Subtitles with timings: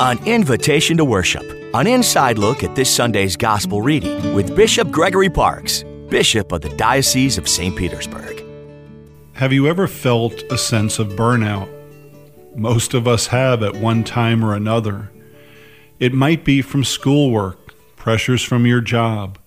[0.00, 5.30] An invitation to worship, an inside look at this Sunday's gospel reading with Bishop Gregory
[5.30, 7.76] Parkes, Bishop of the Diocese of St.
[7.76, 8.42] Petersburg.
[9.34, 11.68] Have you ever felt a sense of burnout?
[12.56, 15.12] Most of us have at one time or another.
[16.00, 19.38] It might be from schoolwork, pressures from your job,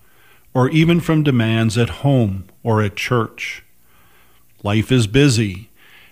[0.54, 3.66] or even from demands at home or at church.
[4.62, 5.67] Life is busy,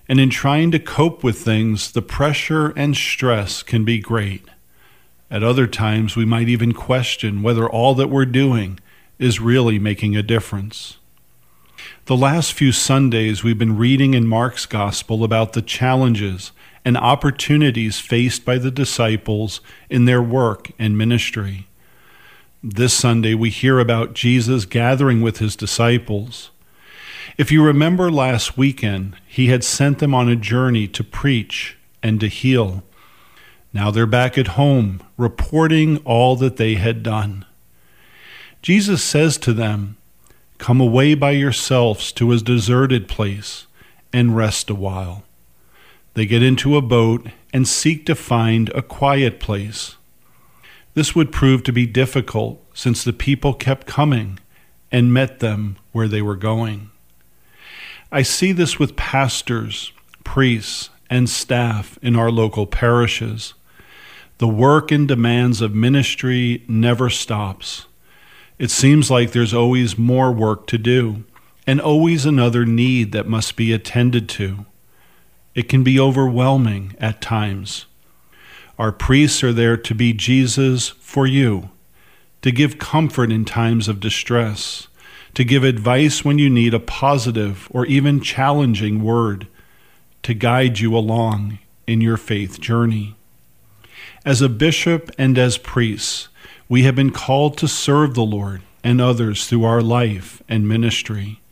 [0.08, 4.44] and in trying to cope with things, the pressure and stress can be great.
[5.30, 8.78] At other times, we might even question whether all that we're doing
[9.18, 10.98] is really making a difference.
[12.06, 16.52] The last few Sundays, we've been reading in Mark's Gospel about the challenges
[16.84, 21.66] and opportunities faced by the disciples in their work and ministry.
[22.62, 26.50] This Sunday, we hear about Jesus gathering with his disciples.
[27.38, 32.18] If you remember last weekend, he had sent them on a journey to preach and
[32.20, 32.82] to heal.
[33.74, 37.44] Now they're back at home, reporting all that they had done.
[38.62, 39.98] Jesus says to them,
[40.56, 43.66] Come away by yourselves to a deserted place
[44.14, 45.22] and rest a while.
[46.14, 49.96] They get into a boat and seek to find a quiet place.
[50.94, 54.38] This would prove to be difficult since the people kept coming
[54.90, 56.90] and met them where they were going.
[58.10, 59.92] I see this with pastors,
[60.24, 63.54] priests, and staff in our local parishes.
[64.38, 67.86] The work and demands of ministry never stops.
[68.58, 71.24] It seems like there's always more work to do
[71.66, 74.66] and always another need that must be attended to.
[75.54, 77.86] It can be overwhelming at times.
[78.78, 81.70] Our priests are there to be Jesus for you,
[82.42, 84.86] to give comfort in times of distress,
[85.36, 89.46] to give advice when you need a positive or even challenging word,
[90.22, 93.14] to guide you along in your faith journey.
[94.24, 96.28] As a bishop and as priests,
[96.70, 101.42] we have been called to serve the Lord and others through our life and ministry,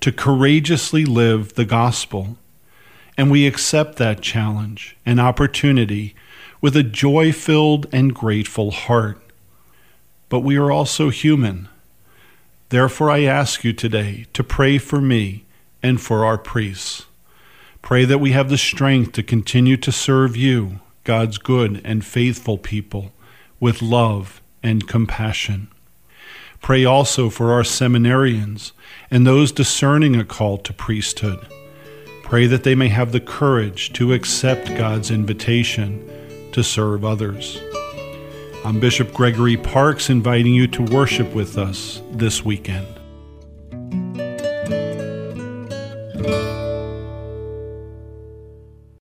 [0.00, 2.36] to courageously live the gospel.
[3.16, 6.14] And we accept that challenge and opportunity
[6.60, 9.18] with a joy filled and grateful heart.
[10.28, 11.70] But we are also human
[12.74, 15.44] Therefore, I ask you today to pray for me
[15.80, 17.06] and for our priests.
[17.82, 22.58] Pray that we have the strength to continue to serve you, God's good and faithful
[22.58, 23.12] people,
[23.60, 25.68] with love and compassion.
[26.60, 28.72] Pray also for our seminarians
[29.08, 31.46] and those discerning a call to priesthood.
[32.24, 36.04] Pray that they may have the courage to accept God's invitation
[36.50, 37.56] to serve others.
[38.66, 42.86] I'm Bishop Gregory Parkes inviting you to worship with us this weekend.